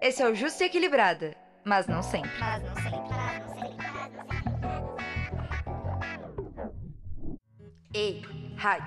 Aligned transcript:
Esse 0.00 0.22
é 0.22 0.26
o 0.26 0.34
Justo 0.34 0.62
e 0.62 0.66
Equilibrada, 0.66 1.36
mas 1.62 1.86
não 1.86 2.02
sempre. 2.02 2.30
Mas 2.40 2.62
não 2.62 2.74
sempre. 2.74 3.00
Ei, 7.92 8.22
Had. 8.56 8.82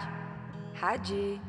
Had, 0.82 1.40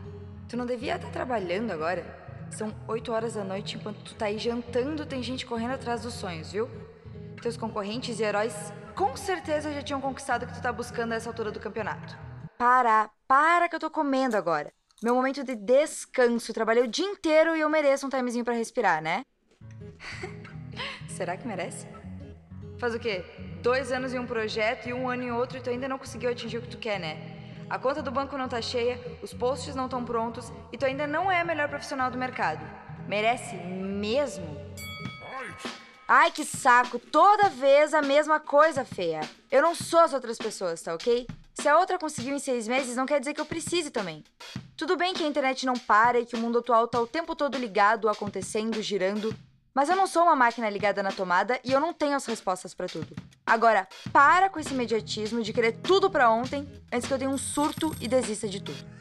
tu 0.51 0.57
não 0.59 0.67
devia 0.67 0.97
estar 0.97 1.11
trabalhando 1.11 1.71
agora? 1.71 2.05
São 2.51 2.75
8 2.87 3.11
horas 3.11 3.35
da 3.35 3.43
noite 3.43 3.77
enquanto 3.77 4.05
tu 4.05 4.15
tá 4.15 4.27
aí 4.27 4.37
jantando, 4.37 5.07
tem 5.07 5.23
gente 5.23 5.47
correndo 5.47 5.73
atrás 5.73 6.03
dos 6.03 6.13
sonhos, 6.13 6.53
viu? 6.53 6.69
Teus 7.41 7.57
concorrentes 7.57 8.21
e 8.21 8.23
heróis 8.23 8.55
com 8.95 9.17
certeza 9.17 9.73
já 9.73 9.83
tinham 9.83 10.01
conquistado 10.01 10.43
o 10.43 10.47
que 10.47 10.53
tu 10.53 10.61
tá 10.61 10.73
buscando 10.73 11.13
a 11.13 11.17
essa 11.17 11.31
altura 11.31 11.51
do 11.51 11.59
campeonato. 11.59 12.19
Para, 12.59 13.11
para 13.27 13.67
que 13.67 13.77
eu 13.77 13.81
tô 13.81 13.91
comendo 13.91 14.37
agora. 14.37 14.71
Meu 15.03 15.15
momento 15.15 15.43
de 15.43 15.57
descanso. 15.57 16.53
Trabalhei 16.53 16.85
o 16.85 16.89
dia 16.89 17.07
inteiro 17.07 17.57
e 17.57 17.61
eu 17.61 17.69
mereço 17.71 18.07
um 18.07 18.11
timezinho 18.11 18.45
pra 18.45 18.53
respirar, 18.53 19.03
né? 19.03 19.25
Será 21.09 21.37
que 21.37 21.47
merece? 21.47 21.87
Faz 22.79 22.95
o 22.95 22.99
quê? 22.99 23.25
Dois 23.63 23.93
anos 23.93 24.13
em 24.13 24.19
um 24.19 24.27
projeto 24.27 24.89
e 24.89 24.93
um 24.93 25.09
ano 25.09 25.23
em 25.23 25.31
outro 25.31 25.59
e 25.59 25.61
tu 25.61 25.71
ainda 25.71 25.89
não 25.89 25.99
conseguiu 25.99 26.31
atingir 26.31 26.59
o 26.59 26.63
que 26.63 26.69
tu 26.69 26.79
quer, 26.79 26.99
né? 26.99 27.35
A 27.71 27.79
conta 27.79 28.03
do 28.03 28.11
banco 28.11 28.37
não 28.37 28.49
tá 28.49 28.61
cheia, 28.61 29.01
os 29.23 29.33
posts 29.33 29.75
não 29.75 29.87
estão 29.87 30.05
prontos 30.05 30.53
e 30.73 30.77
tu 30.77 30.85
ainda 30.85 31.07
não 31.07 31.31
é 31.31 31.41
a 31.41 31.45
melhor 31.45 31.69
profissional 31.69 32.11
do 32.11 32.19
mercado. 32.19 32.65
Merece 33.09 33.57
mesmo? 33.57 34.45
Ai, 36.07 36.31
que 36.31 36.45
saco! 36.45 36.99
Toda 36.99 37.49
vez 37.49 37.95
a 37.95 38.03
mesma 38.03 38.39
coisa, 38.39 38.85
feia. 38.85 39.21
Eu 39.51 39.63
não 39.63 39.75
sou 39.75 40.01
as 40.01 40.13
outras 40.13 40.37
pessoas, 40.37 40.83
tá 40.83 40.95
ok? 40.95 41.27
Se 41.55 41.67
a 41.67 41.79
outra 41.79 41.99
conseguiu 41.99 42.35
em 42.35 42.39
seis 42.39 42.69
meses, 42.69 42.97
não 42.97 43.07
quer 43.07 43.21
dizer 43.21 43.33
que 43.33 43.41
eu 43.41 43.47
precise 43.47 43.91
também. 43.91 44.23
Tudo 44.77 44.97
bem 44.97 45.15
que 45.15 45.25
a 45.25 45.27
internet 45.27 45.65
não 45.65 45.75
para 45.75 46.21
e 46.21 46.27
que 46.27 46.35
o 46.35 46.39
mundo 46.39 46.59
atual 46.59 46.87
tá 46.87 47.01
o 47.01 47.07
tempo 47.07 47.35
todo 47.35 47.57
ligado, 47.57 48.09
acontecendo, 48.09 48.83
girando, 48.83 49.35
mas 49.75 49.89
eu 49.89 49.97
não 49.97 50.07
sou 50.07 50.23
uma 50.23 50.37
máquina 50.37 50.71
ligada 50.71 51.03
na 51.03 51.11
tomada 51.11 51.59
e 51.65 51.73
eu 51.73 51.81
não 51.81 51.93
tenho 51.93 52.15
as 52.15 52.25
respostas 52.25 52.73
para 52.73 52.87
tudo. 52.87 53.15
Agora, 53.45 53.89
para 54.13 54.49
com 54.49 54.61
esse 54.61 54.73
imediatismo 54.73 55.43
de 55.43 55.53
querer 55.53 55.73
tudo 55.83 56.09
para 56.09 56.31
ontem 56.31 56.67
antes 56.93 57.09
que 57.09 57.13
eu 57.13 57.19
tenha 57.19 57.31
um 57.31 57.37
surto 57.37 57.95
e 58.01 58.07
desista 58.07 58.49
de 58.49 58.63
tudo. 58.63 58.95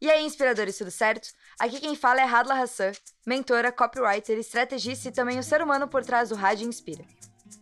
E 0.00 0.10
aí, 0.10 0.24
inspiradores, 0.24 0.78
tudo 0.78 0.90
certo? 0.90 1.28
Aqui 1.58 1.78
quem 1.78 1.94
fala 1.94 2.20
é 2.20 2.24
Hadla 2.24 2.58
Hassan, 2.58 2.92
mentora, 3.26 3.70
copywriter, 3.70 4.38
estrategista 4.38 5.08
e 5.08 5.12
também 5.12 5.38
o 5.38 5.42
ser 5.42 5.62
humano 5.62 5.88
por 5.88 6.02
trás 6.02 6.30
do 6.30 6.34
Rádio 6.34 6.68
Inspira. 6.68 7.04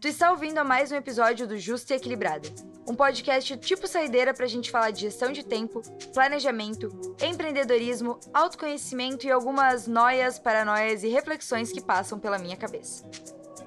Tu 0.01 0.09
está 0.09 0.31
ouvindo 0.31 0.59
a 0.59 0.65
mais 0.65 0.93
um 0.93 0.97
episódio 0.97 1.49
do 1.49 1.59
Justo 1.59 1.93
e 1.93 1.97
Equilibrada, 1.97 2.49
um 2.89 2.95
podcast 2.95 3.55
tipo 3.59 3.87
saideira 3.87 4.33
pra 4.33 4.47
gente 4.47 4.71
falar 4.71 4.91
de 4.91 5.03
gestão 5.03 5.31
de 5.31 5.45
tempo, 5.45 5.83
planejamento, 6.15 6.89
empreendedorismo, 7.23 8.19
autoconhecimento 8.33 9.27
e 9.27 9.31
algumas 9.31 9.87
noias, 9.87 10.39
paranoias 10.39 11.03
e 11.03 11.09
reflexões 11.09 11.71
que 11.71 11.83
passam 11.83 12.19
pela 12.19 12.39
minha 12.39 12.57
cabeça. 12.57 13.05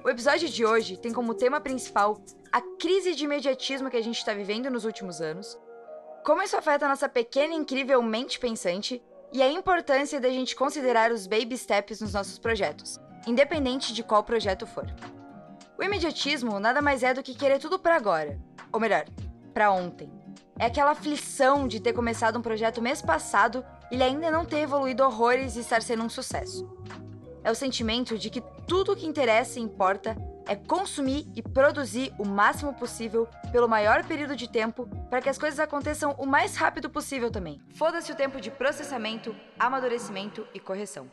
O 0.04 0.10
episódio 0.10 0.48
de 0.48 0.64
hoje 0.64 0.96
tem 0.96 1.12
como 1.12 1.34
tema 1.34 1.60
principal 1.60 2.20
a 2.50 2.60
crise 2.60 3.14
de 3.14 3.24
imediatismo 3.24 3.88
que 3.88 3.96
a 3.96 4.02
gente 4.02 4.18
está 4.18 4.34
vivendo 4.34 4.68
nos 4.68 4.84
últimos 4.84 5.20
anos, 5.20 5.56
como 6.24 6.42
isso 6.42 6.56
afeta 6.56 6.86
a 6.86 6.88
nossa 6.88 7.08
pequena 7.08 7.54
e 7.54 7.56
incrível 7.56 8.02
mente 8.02 8.40
pensante 8.40 9.00
e 9.32 9.40
a 9.40 9.50
importância 9.50 10.20
da 10.20 10.28
gente 10.30 10.56
considerar 10.56 11.12
os 11.12 11.28
baby 11.28 11.56
steps 11.56 12.00
nos 12.00 12.12
nossos 12.12 12.40
projetos, 12.40 12.98
independente 13.24 13.94
de 13.94 14.02
qual 14.02 14.24
projeto 14.24 14.66
for. 14.66 14.86
O 15.78 15.82
imediatismo 15.84 16.58
nada 16.58 16.82
mais 16.82 17.04
é 17.04 17.14
do 17.14 17.22
que 17.22 17.34
querer 17.34 17.60
tudo 17.60 17.78
para 17.78 17.96
agora, 17.96 18.38
ou 18.72 18.80
melhor, 18.80 19.04
para 19.52 19.70
ontem. 19.70 20.10
É 20.58 20.66
aquela 20.66 20.92
aflição 20.92 21.66
de 21.66 21.80
ter 21.80 21.92
começado 21.92 22.38
um 22.38 22.42
projeto 22.42 22.80
mês 22.80 23.02
passado 23.02 23.64
e 23.90 23.94
ele 23.94 24.04
ainda 24.04 24.30
não 24.30 24.44
ter 24.44 24.60
evoluído 24.60 25.02
horrores 25.02 25.56
e 25.56 25.60
estar 25.60 25.82
sendo 25.82 26.02
um 26.02 26.08
sucesso. 26.08 26.68
É 27.44 27.50
o 27.50 27.54
sentimento 27.54 28.16
de 28.16 28.30
que 28.30 28.40
tudo 28.66 28.92
o 28.92 28.96
que 28.96 29.06
interessa 29.06 29.58
e 29.58 29.62
importa 29.62 30.16
é 30.46 30.56
consumir 30.56 31.26
e 31.34 31.42
produzir 31.42 32.12
o 32.18 32.24
máximo 32.24 32.72
possível 32.74 33.28
pelo 33.50 33.68
maior 33.68 34.04
período 34.04 34.34
de 34.34 34.48
tempo 34.48 34.88
para 35.08 35.20
que 35.20 35.28
as 35.28 35.38
coisas 35.38 35.60
aconteçam 35.60 36.14
o 36.18 36.26
mais 36.26 36.56
rápido 36.56 36.88
possível 36.88 37.30
também. 37.30 37.60
Foda-se 37.74 38.10
o 38.12 38.16
tempo 38.16 38.40
de 38.40 38.50
processamento, 38.50 39.34
amadurecimento 39.58 40.46
e 40.54 40.60
correção. 40.60 41.10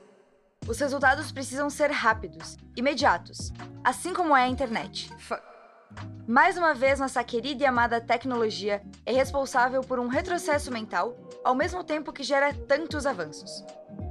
Os 0.67 0.79
resultados 0.79 1.31
precisam 1.31 1.69
ser 1.69 1.89
rápidos, 1.89 2.57
imediatos, 2.75 3.51
assim 3.83 4.13
como 4.13 4.35
é 4.35 4.43
a 4.43 4.47
internet. 4.47 5.09
Mais 6.27 6.57
uma 6.57 6.73
vez, 6.75 6.99
nossa 6.99 7.23
querida 7.23 7.63
e 7.63 7.65
amada 7.65 7.99
tecnologia 7.99 8.83
é 9.05 9.11
responsável 9.11 9.81
por 9.81 9.99
um 9.99 10.07
retrocesso 10.07 10.71
mental, 10.71 11.17
ao 11.43 11.55
mesmo 11.55 11.83
tempo 11.83 12.13
que 12.13 12.21
gera 12.23 12.53
tantos 12.53 13.07
avanços. 13.07 13.65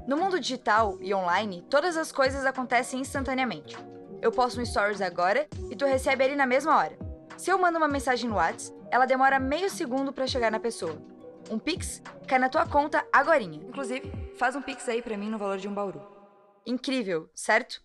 No 0.06 0.16
mundo 0.16 0.40
digital 0.40 0.98
e 1.00 1.14
online, 1.14 1.64
todas 1.70 1.96
as 1.96 2.10
coisas 2.10 2.44
acontecem 2.44 3.00
instantaneamente. 3.00 3.76
Eu 4.20 4.32
posto 4.32 4.60
um 4.60 4.66
stories 4.66 5.00
agora 5.00 5.46
e 5.70 5.76
tu 5.76 5.84
recebe 5.84 6.24
ele 6.24 6.34
na 6.34 6.46
mesma 6.46 6.76
hora. 6.76 6.98
Se 7.36 7.50
eu 7.50 7.58
mando 7.58 7.78
uma 7.78 7.86
mensagem 7.86 8.28
no 8.28 8.34
WhatsApp, 8.34 8.76
ela 8.90 9.06
demora 9.06 9.38
meio 9.38 9.70
segundo 9.70 10.12
para 10.12 10.26
chegar 10.26 10.50
na 10.50 10.58
pessoa. 10.58 11.00
Um 11.50 11.58
Pix 11.58 12.02
cai 12.26 12.38
na 12.38 12.48
tua 12.48 12.66
conta 12.66 13.06
agorinha. 13.12 13.62
Inclusive, 13.62 14.12
faz 14.36 14.56
um 14.56 14.62
Pix 14.62 14.88
aí 14.88 15.00
para 15.00 15.16
mim 15.16 15.30
no 15.30 15.38
valor 15.38 15.58
de 15.58 15.68
um 15.68 15.74
bauru. 15.74 16.02
Incrível, 16.66 17.30
certo? 17.32 17.80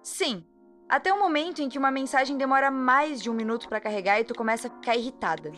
Sim, 0.00 0.46
até 0.88 1.12
o 1.12 1.18
momento 1.18 1.62
em 1.62 1.68
que 1.68 1.78
uma 1.78 1.90
mensagem 1.90 2.36
demora 2.36 2.70
mais 2.70 3.22
de 3.22 3.30
um 3.30 3.34
minuto 3.34 3.68
para 3.68 3.80
carregar 3.80 4.20
e 4.20 4.24
tu 4.24 4.34
começa 4.34 4.68
a 4.68 4.70
ficar 4.70 4.96
irritada. 4.96 5.52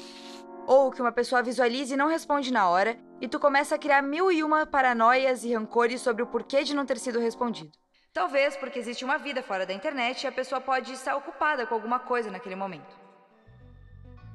Ou 0.67 0.91
que 0.91 1.01
uma 1.01 1.13
pessoa 1.13 1.43
visualiza 1.43 1.95
e 1.95 1.97
não 1.97 2.09
responde 2.09 2.53
na 2.53 2.69
hora 2.69 2.97
e 3.21 3.29
tu 3.29 3.39
começa 3.39 3.75
a 3.75 3.79
criar 3.79 4.03
mil 4.03 4.31
e 4.31 4.43
uma 4.43 4.67
paranoias 4.67 5.45
e 5.45 5.55
rancores 5.55 6.01
sobre 6.01 6.23
o 6.23 6.27
porquê 6.27 6.65
de 6.65 6.75
não 6.75 6.87
ter 6.87 6.99
sido 6.99 7.19
respondido. 7.21 7.73
Talvez 8.13 8.57
porque 8.57 8.79
existe 8.79 9.05
uma 9.05 9.19
vida 9.19 9.43
fora 9.43 9.67
da 9.67 9.75
internet 9.75 10.25
e 10.25 10.27
a 10.27 10.33
pessoa 10.33 10.61
pode 10.61 10.93
estar 10.93 11.17
ocupada 11.17 11.67
com 11.67 11.75
alguma 11.75 11.99
coisa 11.99 12.31
naquele 12.31 12.57
momento. 12.57 12.97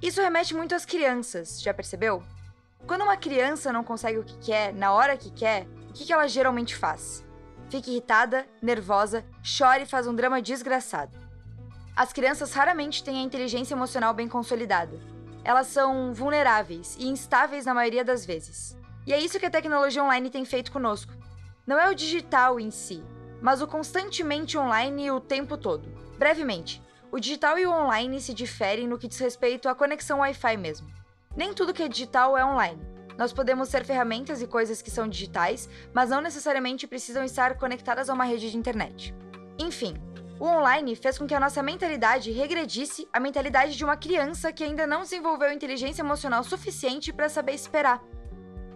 Isso 0.02 0.22
remete 0.22 0.56
muito 0.56 0.75
às 0.75 0.85
crianças, 0.85 1.62
já 1.62 1.73
percebeu? 1.73 2.23
Quando 2.88 3.03
uma 3.03 3.18
criança 3.18 3.72
não 3.72 3.84
consegue 3.84 4.19
o 4.19 4.23
que 4.23 4.38
quer 4.40 4.73
na 4.73 4.94
hora 4.94 5.18
que 5.18 5.31
quer, 5.31 5.68
o 5.90 5.94
que 5.94 6.12
ela 6.12 6.28
geralmente 6.28 6.75
faz? 6.75 7.23
Fica 7.72 7.90
irritada, 7.90 8.46
nervosa, 8.62 9.26
chora 9.58 9.84
e 9.84 9.86
faz 9.86 10.06
um 10.06 10.14
drama 10.14 10.42
desgraçado. 10.42 11.18
As 11.96 12.12
crianças 12.12 12.54
raramente 12.54 13.02
têm 13.02 13.20
a 13.20 13.24
inteligência 13.24 13.74
emocional 13.74 14.14
bem 14.14 14.28
consolidada. 14.28 15.00
Elas 15.44 15.68
são 15.68 16.14
vulneráveis 16.14 16.98
e 17.00 17.08
instáveis 17.08 17.66
na 17.66 17.74
maioria 17.74 18.04
das 18.04 18.26
vezes. 18.26 18.78
E 19.08 19.14
é 19.14 19.20
isso 19.20 19.40
que 19.40 19.46
a 19.46 19.50
tecnologia 19.50 20.04
online 20.04 20.30
tem 20.30 20.44
feito 20.44 20.72
conosco. 20.72 21.14
Não 21.66 21.80
é 21.80 21.90
o 21.90 21.96
digital 21.96 22.59
em 22.59 22.70
si, 22.70 23.02
mas 23.42 23.62
o 23.62 23.68
constantemente 23.68 24.58
online 24.58 25.09
o 25.09 25.22
tempo 25.22 25.58
todo. 25.58 25.88
Brevemente, 26.18 26.82
o 27.09 27.20
digital 27.20 27.58
e 27.58 27.66
o 27.66 27.72
online 27.72 28.20
se 28.20 28.34
diferem 28.34 28.88
no 28.88 28.98
que 28.98 29.08
diz 29.08 29.18
respeito 29.18 29.70
à 29.70 29.74
conexão 29.74 30.20
Wi-Fi 30.20 30.58
mesmo. 30.58 30.88
Nem 31.36 31.53
tudo 31.53 31.74
que 31.74 31.84
é 31.84 31.88
digital 31.88 32.38
é 32.38 32.46
online. 32.46 32.91
Nós 33.22 33.32
podemos 33.32 33.70
ter 33.70 33.86
ferramentas 33.86 34.42
e 34.42 34.48
coisas 34.48 34.82
que 34.82 34.90
são 34.90 35.08
digitais, 35.08 35.70
mas 35.94 36.09
não 36.09 36.22
necessariamente 36.22 36.88
precisam 36.88 37.24
estar 37.24 37.56
conectadas 37.56 38.09
a 38.09 38.16
uma 38.16 38.24
rede 38.24 38.50
de 38.50 38.58
internet. 38.58 39.14
Enfim, 39.59 39.94
o 40.40 40.46
online 40.46 40.96
fez 40.96 41.20
com 41.20 41.28
que 41.28 41.36
a 41.36 41.40
nossa 41.40 41.62
mentalidade 41.62 42.32
regredisse 42.32 43.08
à 43.14 43.20
mentalidade 43.20 43.78
de 43.78 43.84
uma 43.84 43.96
criança 43.96 44.52
que 44.52 44.64
ainda 44.64 44.88
não 44.88 45.02
desenvolveu 45.02 45.54
inteligência 45.54 46.02
emocional 46.02 46.44
suficiente 46.44 47.14
para 47.14 47.30
saber 47.30 47.54
esperar. 47.54 48.04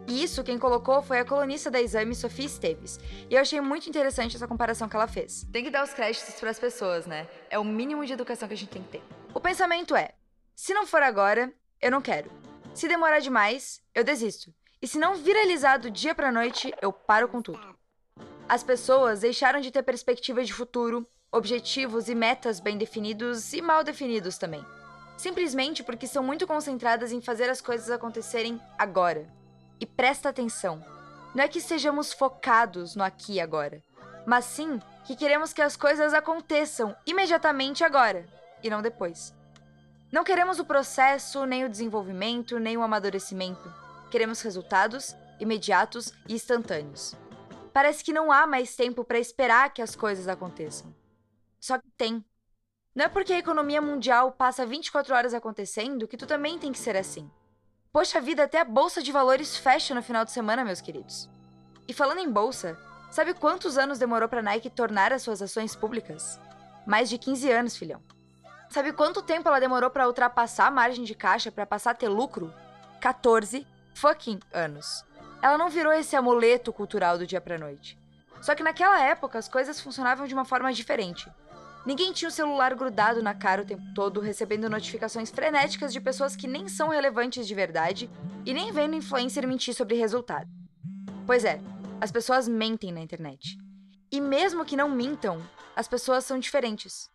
E 0.08 0.22
isso 0.22 0.44
quem 0.44 0.60
colocou 0.60 1.02
foi 1.02 1.18
a 1.18 1.26
colunista 1.26 1.72
da 1.72 1.82
Exame, 1.82 2.14
Sofia 2.14 2.46
Esteves. 2.46 3.00
E 3.28 3.34
eu 3.34 3.42
achei 3.42 3.60
muito 3.60 3.90
interessante 3.90 4.36
essa 4.36 4.48
comparação 4.48 4.88
que 4.88 4.96
ela 4.96 5.08
fez. 5.08 5.48
Tem 5.52 5.64
que 5.64 5.72
dar 5.72 5.84
os 5.84 5.92
créditos 5.96 6.36
para 6.36 6.52
as 6.52 6.60
pessoas, 6.60 7.08
né? 7.08 7.28
É 7.50 7.58
o 7.58 7.64
mínimo 7.64 8.06
de 8.06 8.14
educação 8.14 8.48
que 8.48 8.54
a 8.54 8.58
gente 8.58 8.70
tem 8.70 8.84
que 8.84 8.90
ter. 8.90 9.04
O 9.34 9.40
pensamento 9.40 9.96
é: 9.96 10.12
se 10.56 10.72
não 10.72 10.86
for 10.86 11.02
agora, 11.02 11.52
eu 11.82 11.90
não 11.90 12.00
quero. 12.00 12.45
Se 12.76 12.90
demorar 12.90 13.20
demais, 13.20 13.82
eu 13.96 14.04
desisto. 14.04 14.54
E 14.82 14.88
se 14.88 15.00
não 15.00 15.16
viralizar 15.16 15.78
do 15.78 15.90
dia 15.90 16.14
para 16.14 16.30
noite, 16.30 16.74
eu 16.82 16.92
paro 16.92 17.30
com 17.30 17.42
tudo. 17.42 17.74
As 18.50 18.64
pessoas 18.64 19.22
deixaram 19.22 19.62
de 19.62 19.72
ter 19.72 19.82
perspectiva 19.82 20.44
de 20.44 20.52
futuro, 20.52 21.08
objetivos 21.32 22.10
e 22.10 22.14
metas 22.14 22.60
bem 22.60 22.78
definidos 22.78 23.54
e 23.54 23.62
mal 23.62 23.82
definidos 23.82 24.38
também. 24.38 24.64
Simplesmente 25.16 25.84
porque 25.84 26.06
são 26.06 26.22
muito 26.22 26.46
concentradas 26.46 27.14
em 27.14 27.22
fazer 27.22 27.50
as 27.50 27.62
coisas 27.62 27.90
acontecerem 27.90 28.62
agora. 28.78 29.26
E 29.80 29.86
presta 29.86 30.28
atenção, 30.28 30.84
não 31.34 31.46
é 31.46 31.48
que 31.48 31.60
estejamos 31.60 32.12
focados 32.12 32.94
no 32.94 33.06
aqui 33.06 33.36
e 33.36 33.40
agora, 33.40 33.82
mas 34.26 34.44
sim 34.44 34.82
que 35.06 35.16
queremos 35.16 35.54
que 35.54 35.62
as 35.62 35.78
coisas 35.78 36.14
aconteçam 36.14 36.94
imediatamente 37.06 37.86
agora 37.86 38.28
e 38.62 38.70
não 38.70 38.82
depois. 38.82 39.34
Não 40.16 40.24
queremos 40.24 40.60
o 40.60 40.64
processo, 40.64 41.46
nem 41.46 41.66
o 41.66 41.70
desenvolvimento, 41.70 42.58
nem 42.58 42.78
o 42.78 42.82
amadurecimento. 42.82 43.70
Queremos 44.10 44.42
resultados 44.42 45.14
imediatos 45.42 46.14
e 46.26 46.36
instantâneos. 46.36 47.14
Parece 47.74 48.02
que 48.02 48.14
não 48.14 48.32
há 48.32 48.48
mais 48.48 48.78
tempo 48.78 49.04
para 49.04 49.20
esperar 49.20 49.74
que 49.74 49.82
as 49.82 49.94
coisas 49.94 50.30
aconteçam. 50.30 50.96
Só 51.60 51.78
que 51.78 51.92
tem. 51.98 52.24
Não 52.96 53.04
é 53.04 53.10
porque 53.10 53.34
a 53.34 53.40
economia 53.40 53.82
mundial 53.82 54.32
passa 54.32 54.66
24 54.66 55.14
horas 55.14 55.34
acontecendo 55.34 56.08
que 56.08 56.16
tu 56.16 56.26
também 56.26 56.58
tem 56.58 56.72
que 56.72 56.80
ser 56.80 56.96
assim. 56.96 57.30
Poxa 57.92 58.22
vida, 58.22 58.46
até 58.46 58.62
a 58.62 58.64
bolsa 58.64 59.04
de 59.04 59.12
valores 59.12 59.58
fecha 59.58 59.94
no 59.94 60.02
final 60.02 60.24
de 60.24 60.32
semana, 60.32 60.64
meus 60.64 60.80
queridos. 60.80 61.30
E 61.90 61.94
falando 61.94 62.20
em 62.20 62.32
bolsa, 62.32 62.80
Sabe 63.12 63.34
quantos 63.34 63.78
anos 63.78 64.00
demorou 64.00 64.30
para 64.30 64.42
Nike 64.42 64.70
tornar 64.70 65.12
as 65.12 65.24
suas 65.24 65.42
ações 65.42 65.76
públicas? 65.76 66.40
Mais 66.86 67.10
de 67.10 67.18
15 67.18 67.52
anos, 67.52 67.76
filhão. 67.76 68.02
Sabe 68.70 68.92
quanto 68.94 69.22
tempo 69.22 69.48
ela 69.48 69.60
demorou 69.60 69.90
para 69.90 70.08
ultrapassar 70.08 70.68
a 70.68 70.72
margem 70.72 71.04
de 71.04 71.16
caixa 71.16 71.52
para 71.52 71.66
passar 71.66 71.92
a 71.92 71.96
ter 71.96 72.10
lucro? 72.10 72.54
14 73.00 73.66
fucking 73.94 74.40
anos. 74.52 75.06
Ela 75.42 75.58
não 75.58 75.70
virou 75.70 75.94
esse 75.94 76.16
amuleto 76.16 76.74
cultural 76.74 77.18
do 77.18 77.28
dia 77.28 77.40
pra 77.40 77.58
noite. 77.58 77.98
Só 78.42 78.54
que 78.54 78.64
naquela 78.64 79.02
época 79.02 79.40
as 79.40 79.48
coisas 79.48 79.80
funcionavam 79.80 80.28
de 80.28 80.34
uma 80.34 80.46
forma 80.46 80.74
diferente. 80.74 81.32
Ninguém 81.86 82.12
tinha 82.12 82.30
o 82.30 82.32
celular 82.32 82.74
grudado 82.74 83.22
na 83.22 83.36
cara 83.36 83.62
o 83.62 83.66
tempo 83.66 83.84
todo, 83.94 84.20
recebendo 84.20 84.70
notificações 84.70 85.30
frenéticas 85.30 85.94
de 85.94 86.02
pessoas 86.02 86.36
que 86.36 86.48
nem 86.48 86.68
são 86.68 86.90
relevantes 86.90 87.48
de 87.48 87.54
verdade 87.54 88.10
e 88.44 88.54
nem 88.54 88.72
vendo 88.72 88.96
influencer 88.96 89.48
mentir 89.48 89.74
sobre 89.76 89.96
resultado. 89.96 90.50
Pois 91.28 91.46
é, 91.46 91.62
as 92.02 92.12
pessoas 92.12 92.48
mentem 92.48 92.92
na 92.92 93.02
internet. 93.02 93.58
E 94.12 94.20
mesmo 94.20 94.66
que 94.66 94.76
não 94.76 94.90
mintam, 94.90 95.40
as 95.76 95.88
pessoas 95.88 96.26
são 96.26 96.40
diferentes. 96.40 97.10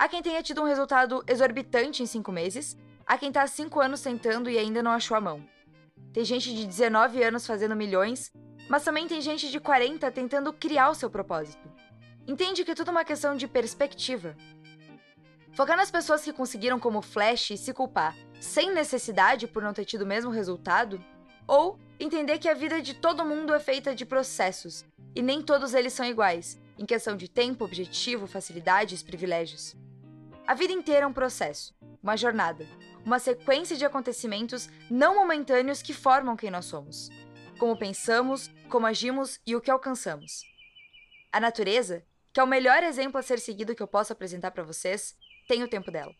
Há 0.00 0.06
quem 0.06 0.22
tenha 0.22 0.40
tido 0.44 0.62
um 0.62 0.64
resultado 0.64 1.24
exorbitante 1.26 2.04
em 2.04 2.06
cinco 2.06 2.30
meses, 2.30 2.76
há 3.04 3.18
quem 3.18 3.32
tá 3.32 3.42
há 3.42 3.48
cinco 3.48 3.80
anos 3.80 4.00
tentando 4.00 4.48
e 4.48 4.56
ainda 4.56 4.80
não 4.80 4.92
achou 4.92 5.16
a 5.16 5.20
mão. 5.20 5.44
Tem 6.12 6.24
gente 6.24 6.54
de 6.54 6.64
19 6.64 7.20
anos 7.20 7.44
fazendo 7.44 7.74
milhões, 7.74 8.32
mas 8.68 8.84
também 8.84 9.08
tem 9.08 9.20
gente 9.20 9.50
de 9.50 9.58
40 9.58 10.08
tentando 10.12 10.52
criar 10.52 10.90
o 10.90 10.94
seu 10.94 11.10
propósito. 11.10 11.68
Entende 12.28 12.64
que 12.64 12.70
é 12.70 12.74
tudo 12.76 12.92
uma 12.92 13.04
questão 13.04 13.36
de 13.36 13.48
perspectiva. 13.48 14.36
Focar 15.52 15.76
nas 15.76 15.90
pessoas 15.90 16.22
que 16.22 16.32
conseguiram 16.32 16.78
como 16.78 17.02
flash 17.02 17.50
e 17.50 17.56
se 17.56 17.74
culpar, 17.74 18.14
sem 18.40 18.72
necessidade 18.72 19.48
por 19.48 19.64
não 19.64 19.72
ter 19.72 19.84
tido 19.84 20.02
o 20.02 20.06
mesmo 20.06 20.30
resultado, 20.30 21.04
ou 21.44 21.76
entender 21.98 22.38
que 22.38 22.48
a 22.48 22.54
vida 22.54 22.80
de 22.80 22.94
todo 22.94 23.24
mundo 23.24 23.52
é 23.52 23.58
feita 23.58 23.96
de 23.96 24.06
processos, 24.06 24.84
e 25.12 25.22
nem 25.22 25.42
todos 25.42 25.74
eles 25.74 25.92
são 25.92 26.06
iguais, 26.06 26.56
em 26.78 26.86
questão 26.86 27.16
de 27.16 27.28
tempo, 27.28 27.64
objetivo, 27.64 28.28
facilidades, 28.28 29.02
privilégios. 29.02 29.74
A 30.48 30.54
vida 30.54 30.72
inteira 30.72 31.04
é 31.04 31.06
um 31.06 31.12
processo, 31.12 31.74
uma 32.02 32.16
jornada, 32.16 32.66
uma 33.04 33.18
sequência 33.18 33.76
de 33.76 33.84
acontecimentos 33.84 34.66
não 34.90 35.14
momentâneos 35.14 35.82
que 35.82 35.92
formam 35.92 36.38
quem 36.38 36.50
nós 36.50 36.64
somos. 36.64 37.10
Como 37.58 37.78
pensamos, 37.78 38.50
como 38.70 38.86
agimos 38.86 39.38
e 39.46 39.54
o 39.54 39.60
que 39.60 39.70
alcançamos. 39.70 40.44
A 41.30 41.38
natureza, 41.38 42.02
que 42.32 42.40
é 42.40 42.42
o 42.42 42.46
melhor 42.46 42.82
exemplo 42.82 43.18
a 43.18 43.22
ser 43.22 43.38
seguido 43.40 43.74
que 43.74 43.82
eu 43.82 43.86
posso 43.86 44.10
apresentar 44.10 44.50
para 44.50 44.62
vocês, 44.62 45.14
tem 45.46 45.62
o 45.62 45.68
tempo 45.68 45.90
dela. 45.90 46.14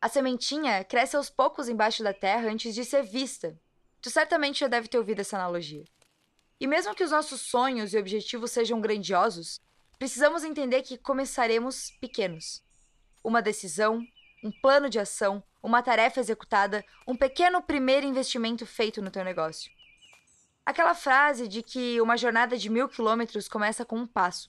A 0.00 0.08
sementinha 0.08 0.82
cresce 0.82 1.14
aos 1.14 1.30
poucos 1.30 1.68
embaixo 1.68 2.02
da 2.02 2.12
terra 2.12 2.50
antes 2.50 2.74
de 2.74 2.84
ser 2.84 3.04
vista. 3.04 3.56
Tu 4.00 4.10
certamente 4.10 4.58
já 4.58 4.66
deve 4.66 4.88
ter 4.88 4.98
ouvido 4.98 5.20
essa 5.20 5.36
analogia. 5.36 5.84
E 6.58 6.66
mesmo 6.66 6.96
que 6.96 7.04
os 7.04 7.12
nossos 7.12 7.40
sonhos 7.42 7.94
e 7.94 7.98
objetivos 7.98 8.50
sejam 8.50 8.80
grandiosos, 8.80 9.60
precisamos 10.00 10.42
entender 10.42 10.82
que 10.82 10.98
começaremos 10.98 11.92
pequenos. 12.00 12.60
Uma 13.24 13.40
decisão, 13.40 14.06
um 14.42 14.50
plano 14.50 14.88
de 14.88 14.98
ação, 14.98 15.42
uma 15.62 15.82
tarefa 15.82 16.20
executada, 16.20 16.84
um 17.06 17.16
pequeno 17.16 17.62
primeiro 17.62 18.06
investimento 18.06 18.66
feito 18.66 19.00
no 19.00 19.10
teu 19.10 19.24
negócio. 19.24 19.70
Aquela 20.66 20.94
frase 20.94 21.48
de 21.48 21.62
que 21.62 22.00
uma 22.00 22.16
jornada 22.16 22.56
de 22.56 22.68
mil 22.68 22.88
quilômetros 22.88 23.48
começa 23.48 23.84
com 23.84 23.96
um 23.96 24.06
passo. 24.06 24.48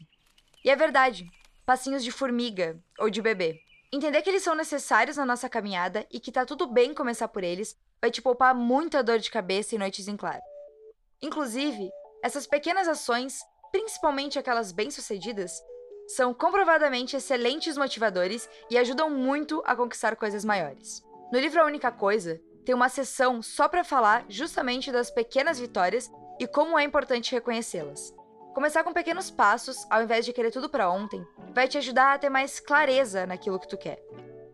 E 0.63 0.69
é 0.69 0.75
verdade, 0.75 1.29
passinhos 1.65 2.03
de 2.03 2.11
formiga 2.11 2.79
ou 2.99 3.09
de 3.09 3.21
bebê. 3.21 3.61
Entender 3.91 4.21
que 4.21 4.29
eles 4.29 4.43
são 4.43 4.55
necessários 4.55 5.17
na 5.17 5.25
nossa 5.25 5.47
caminhada 5.47 6.05
e 6.11 6.19
que 6.19 6.31
tá 6.31 6.45
tudo 6.45 6.67
bem 6.67 6.93
começar 6.93 7.27
por 7.27 7.43
eles 7.43 7.77
vai 8.01 8.09
te 8.11 8.21
poupar 8.21 8.53
muita 8.53 9.03
dor 9.03 9.19
de 9.19 9.31
cabeça 9.31 9.75
e 9.75 9.77
noites 9.77 10.07
em 10.07 10.17
claro. 10.17 10.41
Inclusive, 11.21 11.89
essas 12.23 12.45
pequenas 12.45 12.87
ações, 12.87 13.39
principalmente 13.71 14.37
aquelas 14.37 14.71
bem-sucedidas, 14.71 15.61
são 16.15 16.33
comprovadamente 16.33 17.15
excelentes 17.15 17.75
motivadores 17.75 18.47
e 18.69 18.77
ajudam 18.77 19.09
muito 19.09 19.63
a 19.65 19.75
conquistar 19.75 20.15
coisas 20.15 20.45
maiores. 20.45 21.03
No 21.31 21.39
livro 21.39 21.61
A 21.61 21.65
Única 21.65 21.91
Coisa, 21.91 22.39
tem 22.63 22.75
uma 22.75 22.87
sessão 22.87 23.41
só 23.41 23.67
para 23.67 23.83
falar 23.83 24.25
justamente 24.29 24.91
das 24.91 25.09
pequenas 25.09 25.59
vitórias 25.59 26.11
e 26.39 26.47
como 26.47 26.77
é 26.77 26.83
importante 26.83 27.31
reconhecê-las. 27.31 28.13
Começar 28.53 28.83
com 28.83 28.93
pequenos 28.93 29.31
passos, 29.31 29.85
ao 29.89 30.03
invés 30.03 30.25
de 30.25 30.31
querer 30.31 30.51
tudo 30.51 30.69
para 30.69 30.89
ontem, 30.89 31.25
vai 31.53 31.67
te 31.67 31.77
ajudar 31.79 32.13
a 32.13 32.17
ter 32.19 32.29
mais 32.29 32.59
clareza 32.59 33.25
naquilo 33.25 33.59
que 33.59 33.67
tu 33.67 33.77
quer. 33.77 33.99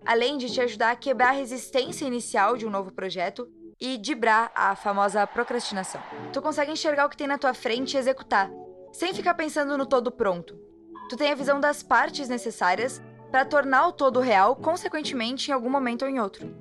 Além 0.05 0.37
de 0.37 0.49
te 0.49 0.61
ajudar 0.61 0.91
a 0.91 0.95
quebrar 0.95 1.29
a 1.29 1.33
resistência 1.33 2.05
inicial 2.05 2.55
de 2.55 2.65
um 2.65 2.69
novo 2.69 2.93
projeto 2.93 3.47
e 3.79 3.97
dibrar 3.97 4.51
a 4.55 4.75
famosa 4.75 5.27
procrastinação. 5.27 6.01
Tu 6.31 6.41
consegue 6.41 6.71
enxergar 6.71 7.05
o 7.05 7.09
que 7.09 7.17
tem 7.17 7.27
na 7.27 7.37
tua 7.37 7.53
frente 7.53 7.95
e 7.95 7.97
executar, 7.97 8.49
sem 8.93 9.13
ficar 9.13 9.33
pensando 9.33 9.77
no 9.77 9.85
todo 9.85 10.11
pronto, 10.11 10.68
tu 11.09 11.17
tem 11.17 11.31
a 11.31 11.35
visão 11.35 11.59
das 11.59 11.81
partes 11.81 12.29
necessárias 12.29 13.01
para 13.31 13.43
tornar 13.43 13.87
o 13.87 13.91
todo 13.91 14.19
real, 14.19 14.55
consequentemente, 14.55 15.49
em 15.49 15.53
algum 15.53 15.69
momento 15.69 16.03
ou 16.03 16.07
em 16.07 16.19
outro. 16.19 16.55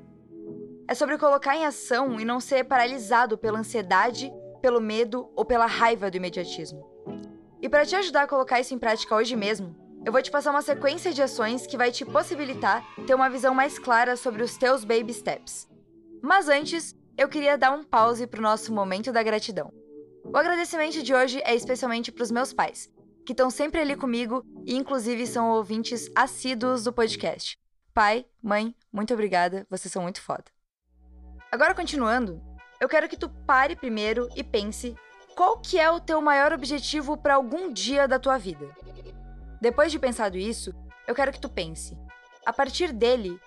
É 0.88 0.94
sobre 0.94 1.18
colocar 1.18 1.54
em 1.54 1.66
ação 1.66 2.18
e 2.18 2.24
não 2.24 2.40
ser 2.40 2.64
paralisado 2.64 3.36
pela 3.36 3.58
ansiedade, 3.58 4.32
pelo 4.62 4.80
medo 4.80 5.30
ou 5.36 5.44
pela 5.44 5.66
raiva 5.66 6.10
do 6.10 6.16
imediatismo. 6.16 6.88
E 7.60 7.68
para 7.68 7.84
te 7.84 7.94
ajudar 7.94 8.22
a 8.22 8.26
colocar 8.26 8.58
isso 8.58 8.74
em 8.74 8.78
prática 8.78 9.14
hoje 9.14 9.36
mesmo, 9.36 9.76
eu 10.06 10.10
vou 10.10 10.22
te 10.22 10.30
passar 10.30 10.50
uma 10.50 10.62
sequência 10.62 11.12
de 11.12 11.22
ações 11.22 11.66
que 11.66 11.76
vai 11.76 11.92
te 11.92 12.06
possibilitar 12.06 12.82
ter 13.06 13.14
uma 13.14 13.28
visão 13.28 13.54
mais 13.54 13.78
clara 13.78 14.16
sobre 14.16 14.42
os 14.42 14.56
teus 14.56 14.82
baby 14.82 15.12
steps. 15.12 15.68
Mas 16.22 16.48
antes, 16.48 16.96
eu 17.18 17.28
queria 17.28 17.58
dar 17.58 17.72
um 17.72 17.84
pause 17.84 18.26
para 18.26 18.40
o 18.40 18.42
nosso 18.42 18.72
momento 18.72 19.12
da 19.12 19.22
gratidão. 19.22 19.70
O 20.24 20.36
agradecimento 20.36 21.02
de 21.02 21.14
hoje 21.14 21.42
é 21.44 21.54
especialmente 21.54 22.10
para 22.10 22.22
os 22.22 22.30
meus 22.30 22.52
pais, 22.52 22.90
que 23.28 23.34
estão 23.34 23.50
sempre 23.50 23.78
ali 23.78 23.94
comigo 23.94 24.42
e, 24.64 24.74
inclusive, 24.74 25.26
são 25.26 25.50
ouvintes 25.50 26.10
assíduos 26.16 26.84
do 26.84 26.94
podcast. 26.94 27.58
Pai, 27.92 28.24
mãe, 28.42 28.74
muito 28.90 29.12
obrigada, 29.12 29.66
vocês 29.68 29.92
são 29.92 30.00
muito 30.00 30.22
foda. 30.22 30.44
Agora, 31.52 31.74
continuando, 31.74 32.42
eu 32.80 32.88
quero 32.88 33.06
que 33.06 33.18
tu 33.18 33.28
pare 33.46 33.76
primeiro 33.76 34.30
e 34.34 34.42
pense 34.42 34.96
qual 35.36 35.60
que 35.60 35.78
é 35.78 35.90
o 35.90 36.00
teu 36.00 36.22
maior 36.22 36.54
objetivo 36.54 37.18
para 37.18 37.34
algum 37.34 37.70
dia 37.70 38.08
da 38.08 38.18
tua 38.18 38.38
vida. 38.38 38.66
Depois 39.60 39.92
de 39.92 39.98
pensado 39.98 40.38
isso, 40.38 40.72
eu 41.06 41.14
quero 41.14 41.30
que 41.30 41.40
tu 41.40 41.50
pense, 41.50 41.98
a 42.46 42.52
partir 42.54 42.94
dele, 42.94 43.38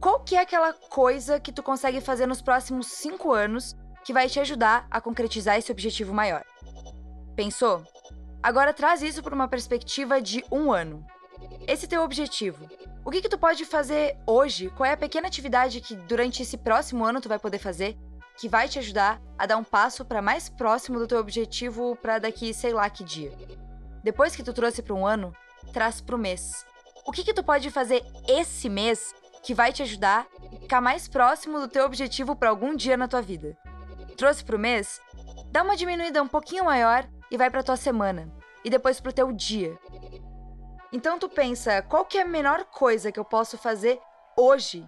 qual 0.00 0.24
que 0.24 0.34
é 0.34 0.40
aquela 0.40 0.72
coisa 0.72 1.38
que 1.38 1.52
tu 1.52 1.62
consegue 1.62 2.00
fazer 2.00 2.26
nos 2.26 2.40
próximos 2.40 2.86
cinco 2.86 3.34
anos 3.34 3.76
que 4.02 4.14
vai 4.14 4.30
te 4.30 4.40
ajudar 4.40 4.86
a 4.90 4.98
concretizar 4.98 5.58
esse 5.58 5.70
objetivo 5.70 6.14
maior. 6.14 6.42
Pensou? 7.36 7.84
Agora 8.42 8.72
traz 8.72 9.02
isso 9.02 9.22
para 9.22 9.34
uma 9.34 9.48
perspectiva 9.48 10.20
de 10.20 10.44
um 10.50 10.72
ano. 10.72 11.04
Esse 11.66 11.86
teu 11.86 12.02
objetivo. 12.02 12.68
O 13.04 13.10
que, 13.10 13.22
que 13.22 13.28
tu 13.28 13.38
pode 13.38 13.64
fazer 13.64 14.16
hoje? 14.26 14.70
Qual 14.70 14.86
é 14.86 14.92
a 14.92 14.96
pequena 14.96 15.26
atividade 15.26 15.80
que 15.80 15.94
durante 15.94 16.42
esse 16.42 16.56
próximo 16.58 17.04
ano 17.04 17.20
tu 17.20 17.28
vai 17.28 17.38
poder 17.38 17.58
fazer 17.58 17.96
que 18.36 18.48
vai 18.48 18.68
te 18.68 18.78
ajudar 18.78 19.20
a 19.38 19.44
dar 19.44 19.58
um 19.58 19.64
passo 19.64 20.04
para 20.04 20.22
mais 20.22 20.48
próximo 20.48 20.98
do 20.98 21.06
teu 21.06 21.18
objetivo 21.18 21.94
para 21.96 22.18
daqui 22.18 22.54
sei 22.54 22.72
lá 22.72 22.88
que 22.88 23.04
dia? 23.04 23.30
Depois 24.02 24.34
que 24.34 24.42
tu 24.42 24.52
trouxe 24.54 24.82
para 24.82 24.94
um 24.94 25.06
ano, 25.06 25.34
traz 25.72 26.00
para 26.00 26.16
o 26.16 26.18
mês. 26.18 26.64
O 27.06 27.12
que, 27.12 27.24
que 27.24 27.34
tu 27.34 27.42
pode 27.42 27.70
fazer 27.70 28.02
esse 28.26 28.68
mês 28.68 29.14
que 29.42 29.52
vai 29.52 29.72
te 29.72 29.82
ajudar 29.82 30.26
a 30.42 30.60
ficar 30.60 30.80
mais 30.80 31.06
próximo 31.06 31.60
do 31.60 31.68
teu 31.68 31.84
objetivo 31.84 32.34
para 32.34 32.48
algum 32.48 32.74
dia 32.74 32.96
na 32.96 33.08
tua 33.08 33.20
vida? 33.20 33.56
Trouxe 34.16 34.42
para 34.42 34.56
o 34.56 34.58
mês? 34.58 35.00
Dá 35.52 35.62
uma 35.62 35.76
diminuída 35.76 36.22
um 36.22 36.28
pouquinho 36.28 36.64
maior 36.64 37.06
e 37.30 37.36
vai 37.36 37.50
para 37.50 37.62
tua 37.62 37.76
semana 37.76 38.39
e 38.64 38.70
depois 38.70 39.00
para 39.00 39.10
o 39.10 39.12
teu 39.14 39.32
dia. 39.32 39.78
Então 40.92 41.18
tu 41.18 41.28
pensa, 41.28 41.82
qual 41.82 42.04
que 42.04 42.18
é 42.18 42.22
a 42.22 42.26
menor 42.26 42.64
coisa 42.64 43.12
que 43.12 43.20
eu 43.20 43.24
posso 43.24 43.56
fazer 43.56 44.00
hoje 44.36 44.84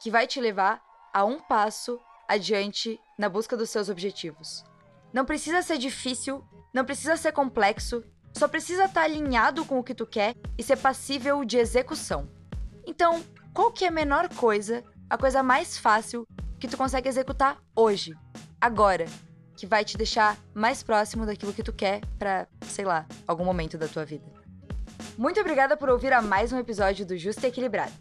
que 0.00 0.10
vai 0.10 0.26
te 0.26 0.40
levar 0.40 0.80
a 1.12 1.24
um 1.24 1.40
passo 1.40 2.00
adiante 2.28 2.98
na 3.18 3.28
busca 3.28 3.56
dos 3.56 3.70
seus 3.70 3.88
objetivos? 3.88 4.64
Não 5.12 5.24
precisa 5.24 5.60
ser 5.60 5.78
difícil, 5.78 6.44
não 6.72 6.84
precisa 6.84 7.16
ser 7.16 7.32
complexo, 7.32 8.02
só 8.32 8.48
precisa 8.48 8.84
estar 8.84 9.00
tá 9.00 9.06
alinhado 9.06 9.64
com 9.64 9.78
o 9.78 9.84
que 9.84 9.94
tu 9.94 10.06
quer 10.06 10.34
e 10.56 10.62
ser 10.62 10.76
passível 10.76 11.44
de 11.44 11.58
execução. 11.58 12.28
Então, 12.86 13.22
qual 13.52 13.70
que 13.70 13.84
é 13.84 13.88
a 13.88 13.92
menor 13.92 14.28
coisa, 14.34 14.82
a 15.10 15.18
coisa 15.18 15.42
mais 15.42 15.76
fácil 15.76 16.26
que 16.58 16.68
tu 16.68 16.76
consegue 16.76 17.08
executar 17.08 17.60
hoje, 17.76 18.14
agora, 18.60 19.06
que 19.56 19.66
vai 19.66 19.84
te 19.84 19.96
deixar 19.96 20.38
mais 20.54 20.82
próximo 20.82 21.26
daquilo 21.26 21.52
que 21.52 21.62
tu 21.62 21.72
quer 21.72 22.00
para, 22.18 22.46
sei 22.62 22.84
lá, 22.84 23.06
algum 23.26 23.44
momento 23.44 23.76
da 23.78 23.88
tua 23.88 24.04
vida. 24.04 24.24
Muito 25.16 25.40
obrigada 25.40 25.76
por 25.76 25.88
ouvir 25.88 26.12
a 26.12 26.22
mais 26.22 26.52
um 26.52 26.58
episódio 26.58 27.04
do 27.04 27.16
Justo 27.16 27.44
e 27.44 27.48
Equilibrado. 27.48 27.92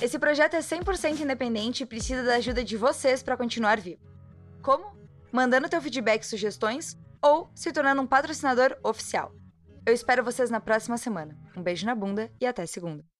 Esse 0.00 0.18
projeto 0.18 0.54
é 0.54 0.60
100% 0.60 1.20
independente 1.20 1.82
e 1.82 1.86
precisa 1.86 2.22
da 2.22 2.36
ajuda 2.36 2.64
de 2.64 2.76
vocês 2.76 3.22
para 3.22 3.36
continuar 3.36 3.80
vivo. 3.80 4.00
Como? 4.62 4.96
Mandando 5.32 5.68
teu 5.68 5.82
feedback 5.82 6.22
e 6.22 6.26
sugestões 6.26 6.96
ou 7.20 7.50
se 7.54 7.72
tornando 7.72 8.00
um 8.00 8.06
patrocinador 8.06 8.76
oficial. 8.82 9.32
Eu 9.84 9.92
espero 9.92 10.24
vocês 10.24 10.50
na 10.50 10.60
próxima 10.60 10.96
semana. 10.96 11.36
Um 11.56 11.62
beijo 11.62 11.84
na 11.84 11.94
bunda 11.94 12.30
e 12.40 12.46
até 12.46 12.64
segunda. 12.66 13.17